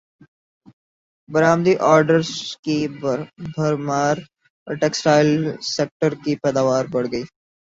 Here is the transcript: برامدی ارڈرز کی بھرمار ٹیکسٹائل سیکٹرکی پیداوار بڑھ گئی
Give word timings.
برامدی 1.29 1.73
ارڈرز 1.91 2.29
کی 2.63 2.77
بھرمار 3.47 4.15
ٹیکسٹائل 4.67 5.29
سیکٹرکی 5.67 6.33
پیداوار 6.43 6.85
بڑھ 6.93 7.07
گئی 7.11 7.23